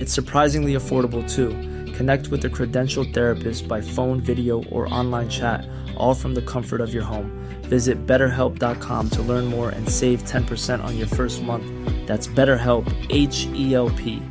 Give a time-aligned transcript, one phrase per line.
[0.00, 1.50] It's surprisingly affordable too.
[1.92, 6.80] Connect with a credentialed therapist by phone, video, or online chat, all from the comfort
[6.80, 7.30] of your home.
[7.64, 11.66] Visit betterhelp.com to learn more and save 10% on your first month.
[12.06, 14.22] That's BetterHelp, H E L P.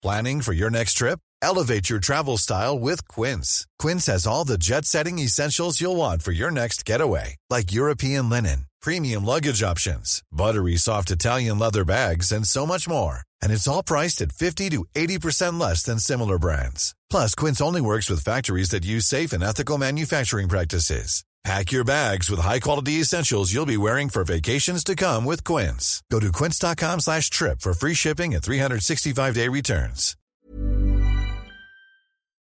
[0.00, 1.18] Planning for your next trip?
[1.42, 3.66] Elevate your travel style with Quince.
[3.78, 8.30] Quince has all the jet setting essentials you'll want for your next getaway, like European
[8.30, 13.27] linen, premium luggage options, buttery soft Italian leather bags, and so much more.
[13.42, 16.94] And it's all priced at 50 to 80% less than similar brands.
[17.10, 21.24] Plus, Quince only works with factories that use safe and ethical manufacturing practices.
[21.44, 26.02] Pack your bags with high-quality essentials you'll be wearing for vacations to come with Quince.
[26.10, 30.16] Go to quince.com slash trip for free shipping and 365-day returns.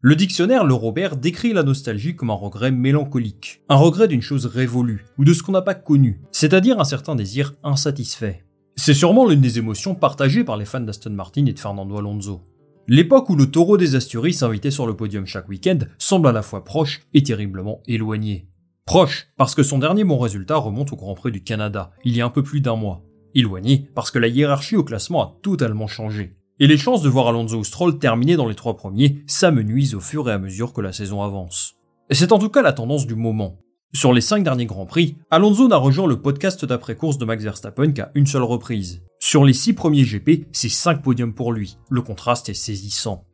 [0.02, 4.46] Le dictionnaire Le Robert décrit la nostalgie comme un regret mélancolique, un regret d'une chose
[4.46, 8.42] révolue, ou de ce qu'on n'a pas connu, c'est-à-dire un certain désir insatisfait.
[8.82, 12.40] C'est sûrement l'une des émotions partagées par les fans d'Aston Martin et de Fernando Alonso.
[12.88, 16.40] L'époque où le taureau des Asturies s'invitait sur le podium chaque week-end semble à la
[16.40, 18.48] fois proche et terriblement éloignée.
[18.86, 22.22] Proche, parce que son dernier bon résultat remonte au Grand Prix du Canada, il y
[22.22, 23.02] a un peu plus d'un mois.
[23.34, 26.38] Éloigné, parce que la hiérarchie au classement a totalement changé.
[26.58, 30.30] Et les chances de voir Alonso Stroll terminer dans les trois premiers s'amenuisent au fur
[30.30, 31.74] et à mesure que la saison avance.
[32.10, 33.58] C'est en tout cas la tendance du moment.
[33.92, 37.90] Sur les cinq derniers Grands Prix, Alonso n'a rejoint le podcast d'après-course de Max Verstappen
[37.90, 39.02] qu'à une seule reprise.
[39.18, 41.76] Sur les six premiers GP, c'est cinq podiums pour lui.
[41.90, 43.24] Le contraste est saisissant.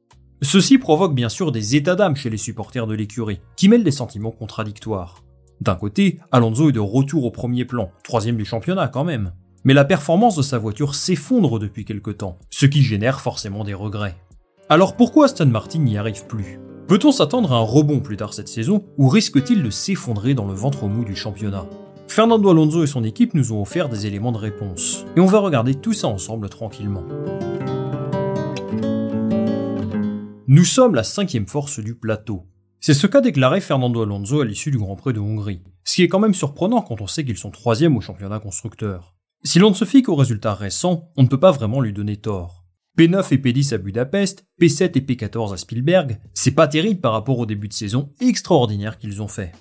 [0.40, 3.90] Ceci provoque bien sûr des états d'âme chez les supporters de l'écurie, qui mêlent des
[3.90, 5.22] sentiments contradictoires.
[5.60, 9.32] D'un côté, Alonso est de retour au premier plan, troisième du championnat quand même.
[9.64, 13.74] Mais la performance de sa voiture s'effondre depuis quelque temps, ce qui génère forcément des
[13.74, 14.16] regrets.
[14.70, 16.58] Alors pourquoi Aston Martin n'y arrive plus?
[16.88, 20.54] Peut-on s'attendre à un rebond plus tard cette saison ou risque-t-il de s'effondrer dans le
[20.54, 21.66] ventre mou du championnat?
[22.06, 25.40] Fernando Alonso et son équipe nous ont offert des éléments de réponse, et on va
[25.40, 27.02] regarder tout ça ensemble tranquillement.
[30.46, 32.44] Nous sommes la cinquième force du plateau.
[32.78, 36.02] C'est ce qu'a déclaré Fernando Alonso à l'issue du Grand Prix de Hongrie, ce qui
[36.04, 39.16] est quand même surprenant quand on sait qu'ils sont troisième au championnat constructeur.
[39.42, 42.16] Si l'on ne se fie qu'aux résultats récents, on ne peut pas vraiment lui donner
[42.16, 42.65] tort.
[42.96, 47.38] P9 et P10 à Budapest, P7 et P14 à Spielberg, c'est pas terrible par rapport
[47.38, 49.52] au début de saison extraordinaire qu'ils ont fait.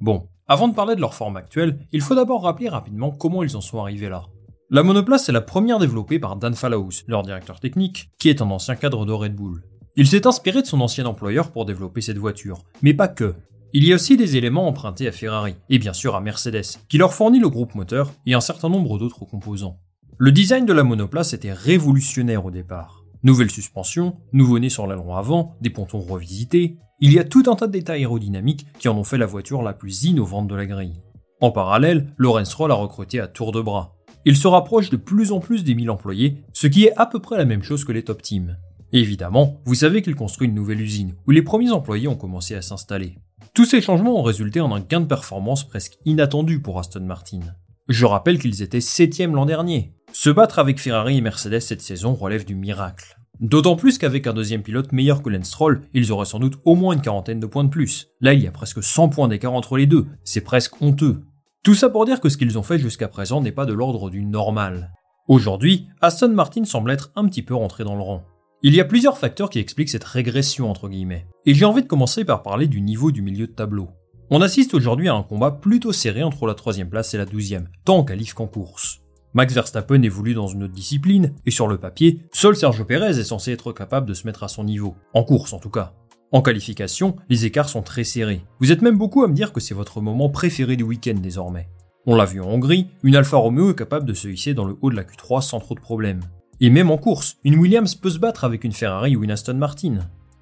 [0.00, 3.56] Bon, avant de parler de leur forme actuelle, il faut d'abord rappeler rapidement comment ils
[3.56, 4.26] en sont arrivés là.
[4.68, 8.50] La monoplace est la première développée par Dan Fallhaus, leur directeur technique, qui est un
[8.50, 9.62] ancien cadre de Red Bull.
[9.96, 13.34] Il s'est inspiré de son ancien employeur pour développer cette voiture, mais pas que.
[13.72, 16.98] Il y a aussi des éléments empruntés à Ferrari, et bien sûr à Mercedes, qui
[16.98, 19.78] leur fournit le groupe moteur et un certain nombre d'autres composants.
[20.16, 23.04] Le design de la monoplace était révolutionnaire au départ.
[23.24, 27.56] Nouvelle suspension, nouveau nez sur l'aileron avant, des pontons revisités, il y a tout un
[27.56, 30.66] tas de détails aérodynamiques qui en ont fait la voiture la plus innovante de la
[30.66, 31.00] grille.
[31.40, 33.96] En parallèle, Lawrence Roll a recruté à tour de bras.
[34.24, 37.18] Il se rapproche de plus en plus des 1000 employés, ce qui est à peu
[37.18, 38.56] près la même chose que les top teams.
[38.92, 42.62] évidemment, vous savez qu'il construit une nouvelle usine, où les premiers employés ont commencé à
[42.62, 43.18] s'installer.
[43.52, 47.40] Tous ces changements ont résulté en un gain de performance presque inattendu pour Aston Martin.
[47.88, 49.92] Je rappelle qu'ils étaient 7 l'an dernier.
[50.16, 53.18] Se battre avec Ferrari et Mercedes cette saison relève du miracle.
[53.40, 56.76] D'autant plus qu'avec un deuxième pilote meilleur que Lance Stroll, ils auraient sans doute au
[56.76, 58.06] moins une quarantaine de points de plus.
[58.20, 60.06] Là, il y a presque 100 points d'écart entre les deux.
[60.22, 61.24] C'est presque honteux.
[61.64, 64.08] Tout ça pour dire que ce qu'ils ont fait jusqu'à présent n'est pas de l'ordre
[64.08, 64.92] du normal.
[65.26, 68.22] Aujourd'hui, Aston Martin semble être un petit peu rentré dans le rang.
[68.62, 71.26] Il y a plusieurs facteurs qui expliquent cette régression entre guillemets.
[71.44, 73.90] Et j'ai envie de commencer par parler du niveau du milieu de tableau.
[74.30, 77.68] On assiste aujourd'hui à un combat plutôt serré entre la troisième place et la douzième,
[77.84, 79.03] tant en qualif qu'en course.
[79.34, 83.24] Max Verstappen évolue dans une autre discipline, et sur le papier, seul Sergio Perez est
[83.24, 84.94] censé être capable de se mettre à son niveau.
[85.12, 85.92] En course en tout cas.
[86.30, 88.44] En qualification, les écarts sont très serrés.
[88.60, 91.68] Vous êtes même beaucoup à me dire que c'est votre moment préféré du week-end désormais.
[92.06, 94.76] On l'a vu en Hongrie, une Alfa Romeo est capable de se hisser dans le
[94.82, 96.20] haut de la Q3 sans trop de problèmes.
[96.60, 99.54] Et même en course, une Williams peut se battre avec une Ferrari ou une Aston
[99.54, 99.98] Martin.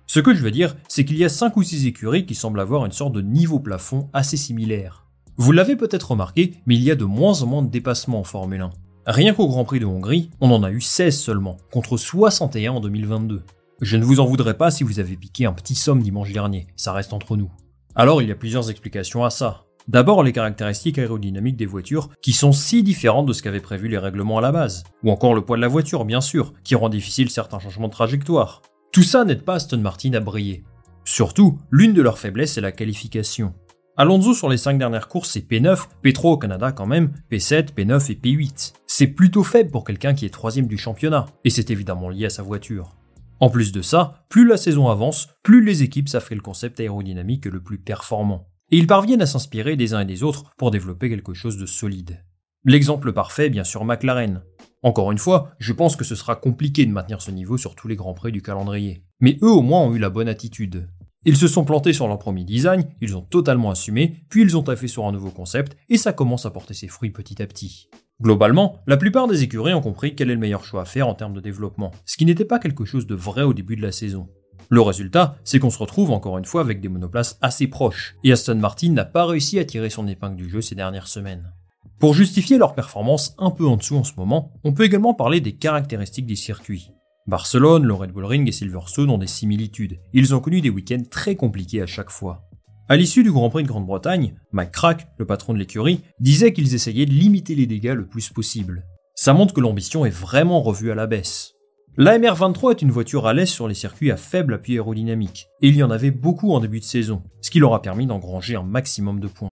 [0.06, 2.60] Ce que je veux dire, c'est qu'il y a 5 ou 6 écuries qui semblent
[2.60, 5.06] avoir une sorte de niveau plafond assez similaire.
[5.38, 8.24] Vous l'avez peut-être remarqué, mais il y a de moins en moins de dépassements en
[8.24, 8.70] Formule 1.
[9.06, 12.80] Rien qu'au Grand Prix de Hongrie, on en a eu 16 seulement, contre 61 en
[12.80, 13.42] 2022.
[13.80, 16.68] Je ne vous en voudrais pas si vous avez piqué un petit somme dimanche dernier,
[16.76, 17.50] ça reste entre nous.
[17.96, 19.64] Alors il y a plusieurs explications à ça.
[19.88, 23.98] D'abord les caractéristiques aérodynamiques des voitures qui sont si différentes de ce qu'avaient prévu les
[23.98, 26.88] règlements à la base, ou encore le poids de la voiture bien sûr, qui rend
[26.88, 28.62] difficile certains changements de trajectoire.
[28.92, 30.62] Tout ça n'aide pas Aston Martin à briller.
[31.04, 33.52] Surtout, l'une de leurs faiblesses est la qualification.
[33.98, 38.10] Alonso sur les 5 dernières courses c'est P9, P3 au Canada quand même, P7, P9
[38.10, 38.72] et P8.
[38.86, 42.30] C'est plutôt faible pour quelqu'un qui est troisième du championnat, et c'est évidemment lié à
[42.30, 42.96] sa voiture.
[43.38, 47.44] En plus de ça, plus la saison avance, plus les équipes savent le concept aérodynamique
[47.44, 48.48] le plus performant.
[48.70, 51.66] Et ils parviennent à s'inspirer des uns et des autres pour développer quelque chose de
[51.66, 52.24] solide.
[52.64, 54.42] L'exemple parfait, bien sûr, McLaren.
[54.82, 57.88] Encore une fois, je pense que ce sera compliqué de maintenir ce niveau sur tous
[57.88, 59.04] les grands prix du calendrier.
[59.20, 60.88] Mais eux au moins ont eu la bonne attitude.
[61.24, 64.62] Ils se sont plantés sur leur premier design, ils ont totalement assumé, puis ils ont
[64.62, 67.88] taffé sur un nouveau concept, et ça commence à porter ses fruits petit à petit.
[68.20, 71.14] Globalement, la plupart des écuries ont compris quel est le meilleur choix à faire en
[71.14, 73.92] termes de développement, ce qui n'était pas quelque chose de vrai au début de la
[73.92, 74.28] saison.
[74.68, 78.32] Le résultat, c'est qu'on se retrouve encore une fois avec des monoplaces assez proches, et
[78.32, 81.52] Aston Martin n'a pas réussi à tirer son épingle du jeu ces dernières semaines.
[82.00, 85.40] Pour justifier leur performance un peu en dessous en ce moment, on peut également parler
[85.40, 86.90] des caractéristiques des circuits.
[87.28, 90.00] Barcelone, le Red Bull Ring et Silverstone ont des similitudes.
[90.12, 92.48] Ils ont connu des week-ends très compliqués à chaque fois.
[92.88, 96.74] À l'issue du Grand Prix de Grande-Bretagne, Mike Crack, le patron de l'écurie, disait qu'ils
[96.74, 98.84] essayaient de limiter les dégâts le plus possible.
[99.14, 101.52] Ça montre que l'ambition est vraiment revue à la baisse.
[101.96, 105.68] La MR23 est une voiture à l'aise sur les circuits à faible appui aérodynamique, et
[105.68, 108.56] il y en avait beaucoup en début de saison, ce qui leur a permis d'engranger
[108.56, 109.51] un maximum de points.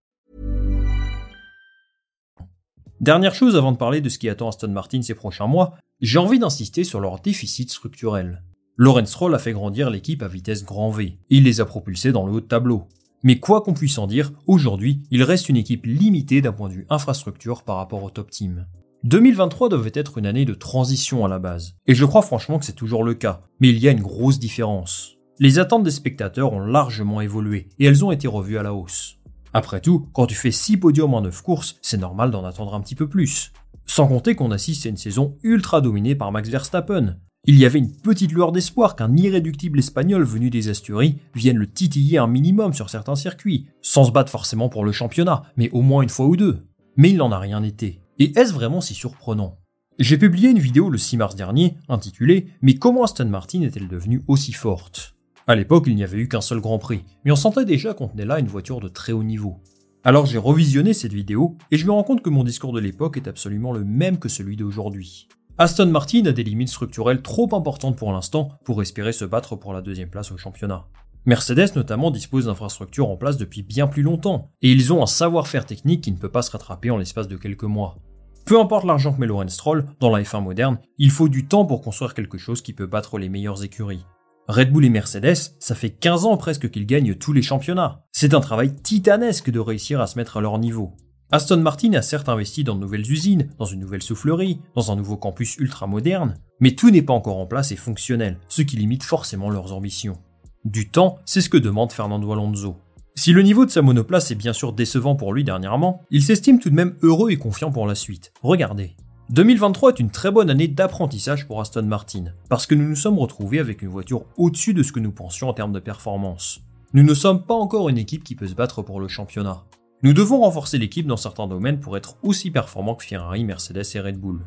[3.01, 6.19] Dernière chose avant de parler de ce qui attend Aston Martin ces prochains mois, j'ai
[6.19, 8.43] envie d'insister sur leur déficit structurel.
[8.77, 12.27] Lawrence Stroll a fait grandir l'équipe à vitesse grand V, il les a propulsés dans
[12.27, 12.83] le haut de tableau.
[13.23, 16.75] Mais quoi qu'on puisse en dire, aujourd'hui, il reste une équipe limitée d'un point de
[16.75, 18.67] vue infrastructure par rapport au top team.
[19.03, 22.65] 2023 devait être une année de transition à la base, et je crois franchement que
[22.65, 25.17] c'est toujours le cas, mais il y a une grosse différence.
[25.39, 29.17] Les attentes des spectateurs ont largement évolué, et elles ont été revues à la hausse.
[29.53, 32.79] Après tout, quand tu fais 6 podiums en 9 courses, c'est normal d'en attendre un
[32.79, 33.51] petit peu plus.
[33.85, 37.17] Sans compter qu'on assiste à une saison ultra dominée par Max Verstappen.
[37.45, 41.69] Il y avait une petite lueur d'espoir qu'un irréductible espagnol venu des Asturies vienne le
[41.69, 45.81] titiller un minimum sur certains circuits, sans se battre forcément pour le championnat, mais au
[45.81, 46.67] moins une fois ou deux.
[46.95, 47.99] Mais il n'en a rien été.
[48.19, 49.57] Et est-ce vraiment si surprenant?
[49.99, 54.23] J'ai publié une vidéo le 6 mars dernier, intitulée Mais comment Aston Martin est-elle devenue
[54.27, 55.15] aussi forte?
[55.47, 58.07] À l'époque, il n'y avait eu qu'un seul Grand Prix, mais on sentait déjà qu'on
[58.07, 59.57] tenait là une voiture de très haut niveau.
[60.03, 63.17] Alors j'ai revisionné cette vidéo et je me rends compte que mon discours de l'époque
[63.17, 65.27] est absolument le même que celui d'aujourd'hui.
[65.57, 69.73] Aston Martin a des limites structurelles trop importantes pour l'instant pour espérer se battre pour
[69.73, 70.85] la deuxième place au championnat.
[71.25, 75.67] Mercedes notamment dispose d'infrastructures en place depuis bien plus longtemps, et ils ont un savoir-faire
[75.67, 77.97] technique qui ne peut pas se rattraper en l'espace de quelques mois.
[78.45, 81.81] Peu importe l'argent que met Stroll, dans la F1 moderne, il faut du temps pour
[81.81, 84.03] construire quelque chose qui peut battre les meilleures écuries.
[84.47, 88.03] Red Bull et Mercedes, ça fait 15 ans presque qu'ils gagnent tous les championnats.
[88.11, 90.93] C'est un travail titanesque de réussir à se mettre à leur niveau.
[91.31, 94.97] Aston Martin a certes investi dans de nouvelles usines, dans une nouvelle soufflerie, dans un
[94.97, 98.75] nouveau campus ultra moderne, mais tout n'est pas encore en place et fonctionnel, ce qui
[98.75, 100.17] limite forcément leurs ambitions.
[100.65, 102.77] Du temps, c'est ce que demande Fernando Alonso.
[103.15, 106.59] Si le niveau de sa monoplace est bien sûr décevant pour lui dernièrement, il s'estime
[106.59, 108.33] tout de même heureux et confiant pour la suite.
[108.41, 108.95] Regardez.
[109.31, 113.17] 2023 est une très bonne année d'apprentissage pour Aston Martin, parce que nous nous sommes
[113.17, 116.59] retrouvés avec une voiture au-dessus de ce que nous pensions en termes de performance.
[116.93, 119.63] Nous ne sommes pas encore une équipe qui peut se battre pour le championnat.
[120.03, 124.01] Nous devons renforcer l'équipe dans certains domaines pour être aussi performants que Ferrari, Mercedes et
[124.01, 124.41] Red Bull.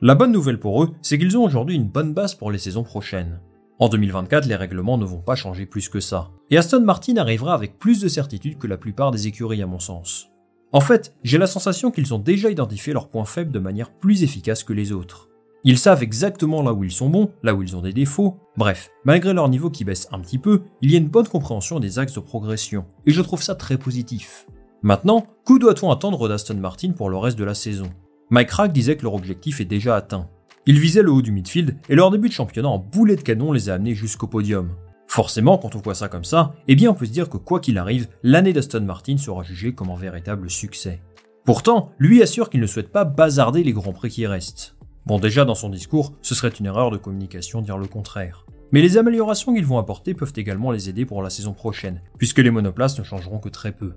[0.00, 2.84] La bonne nouvelle pour eux, c'est qu'ils ont aujourd'hui une bonne base pour les saisons
[2.84, 3.38] prochaines.
[3.80, 6.30] En 2024, les règlements ne vont pas changer plus que ça.
[6.48, 9.78] Et Aston Martin arrivera avec plus de certitude que la plupart des écuries à mon
[9.78, 10.31] sens.
[10.74, 14.22] En fait, j'ai la sensation qu'ils ont déjà identifié leurs points faibles de manière plus
[14.22, 15.28] efficace que les autres.
[15.64, 18.38] Ils savent exactement là où ils sont bons, là où ils ont des défauts.
[18.56, 21.78] Bref, malgré leur niveau qui baisse un petit peu, il y a une bonne compréhension
[21.78, 22.86] des axes de progression.
[23.06, 24.46] Et je trouve ça très positif.
[24.80, 27.90] Maintenant, que doit-on attendre d'Aston Martin pour le reste de la saison?
[28.30, 30.30] Mike Rack disait que leur objectif est déjà atteint.
[30.64, 33.52] Ils visaient le haut du midfield et leur début de championnat en boulet de canon
[33.52, 34.70] les a amenés jusqu'au podium.
[35.12, 37.60] Forcément, quand on voit ça comme ça, eh bien on peut se dire que quoi
[37.60, 41.02] qu'il arrive, l'année d'Aston Martin sera jugée comme un véritable succès.
[41.44, 44.74] Pourtant, lui assure qu'il ne souhaite pas bazarder les grands prix qui restent.
[45.04, 48.46] Bon déjà dans son discours, ce serait une erreur de communication dire le contraire.
[48.70, 52.38] Mais les améliorations qu'ils vont apporter peuvent également les aider pour la saison prochaine, puisque
[52.38, 53.92] les monoplaces ne changeront que très peu.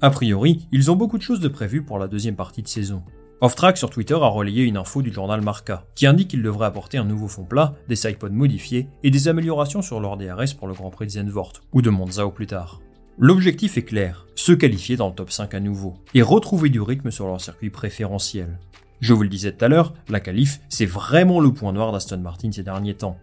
[0.00, 3.02] A priori, ils ont beaucoup de choses de prévues pour la deuxième partie de saison.
[3.42, 6.98] Off-Track sur Twitter a relayé une info du journal Marca, qui indique qu'il devrait apporter
[6.98, 10.74] un nouveau fond plat, des sidepods modifiés et des améliorations sur leur DRS pour le
[10.74, 12.82] Grand Prix de Zandvoort, ou de Monza au plus tard.
[13.16, 17.10] L'objectif est clair, se qualifier dans le top 5 à nouveau, et retrouver du rythme
[17.10, 18.58] sur leur circuit préférentiel.
[19.00, 22.18] Je vous le disais tout à l'heure, la qualif, c'est vraiment le point noir d'Aston
[22.18, 23.16] Martin ces derniers temps.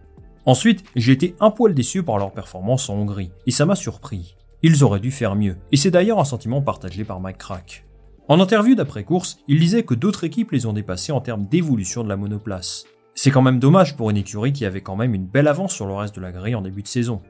[0.46, 4.34] Ensuite, j'ai été un poil déçu par leur performance en Hongrie, et ça m'a surpris.
[4.64, 7.84] Ils auraient dû faire mieux, et c'est d'ailleurs un sentiment partagé par Mike Crack.
[8.28, 12.10] En interview d'après-course, il disait que d'autres équipes les ont dépassés en termes d'évolution de
[12.10, 12.84] la monoplace.
[13.14, 15.86] C'est quand même dommage pour une écurie qui avait quand même une belle avance sur
[15.86, 17.22] le reste de la grille en début de saison.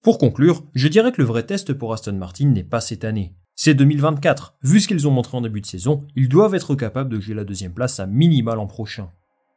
[0.00, 3.34] Pour conclure, je dirais que le vrai test pour Aston Martin n'est pas cette année,
[3.56, 4.54] c'est 2024.
[4.62, 7.34] Vu ce qu'ils ont montré en début de saison, ils doivent être capables de jouer
[7.34, 9.10] la deuxième place à minima l'an prochain.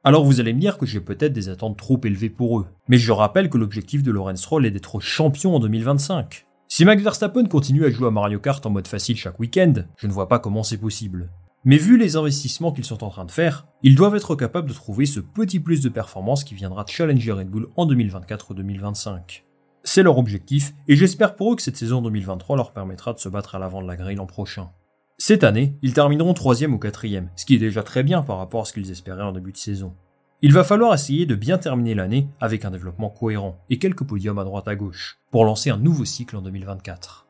[0.04, 2.98] Alors vous allez me dire que j'ai peut-être des attentes trop élevées pour eux, mais
[2.98, 6.47] je rappelle que l'objectif de Lorenz Stroll est d'être champion en 2025.
[6.77, 10.05] Si Max Verstappen continue à jouer à Mario Kart en mode facile chaque week-end, je
[10.05, 11.31] ne vois pas comment c'est possible.
[11.65, 14.75] Mais vu les investissements qu'ils sont en train de faire, ils doivent être capables de
[14.75, 19.41] trouver ce petit plus de performance qui viendra challenger Red Bull en 2024-2025.
[19.84, 23.27] C'est leur objectif, et j'espère pour eux que cette saison 2023 leur permettra de se
[23.27, 24.69] battre à l'avant de la grille l'an prochain.
[25.17, 28.62] Cette année, ils termineront troisième ou quatrième, ce qui est déjà très bien par rapport
[28.62, 29.96] à ce qu'ils espéraient en début de saison.
[30.44, 34.38] Il va falloir essayer de bien terminer l'année avec un développement cohérent et quelques podiums
[34.38, 37.25] à droite à gauche pour lancer un nouveau cycle en 2024.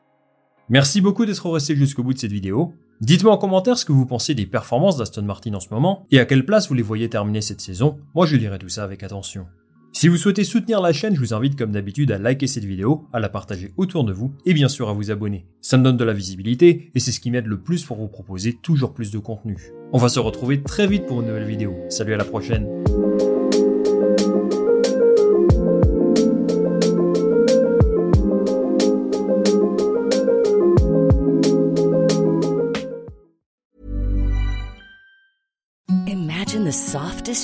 [0.68, 2.74] Merci beaucoup d'être resté jusqu'au bout de cette vidéo.
[3.00, 6.20] Dites-moi en commentaire ce que vous pensez des performances d'Aston Martin en ce moment et
[6.20, 7.98] à quelle place vous les voyez terminer cette saison.
[8.14, 9.46] Moi je lirai tout ça avec attention.
[9.92, 13.06] Si vous souhaitez soutenir la chaîne, je vous invite comme d'habitude à liker cette vidéo,
[13.12, 15.46] à la partager autour de vous et bien sûr à vous abonner.
[15.60, 18.08] Ça me donne de la visibilité et c'est ce qui m'aide le plus pour vous
[18.08, 19.56] proposer toujours plus de contenu.
[19.92, 21.74] On va se retrouver très vite pour une nouvelle vidéo.
[21.88, 22.68] Salut à la prochaine.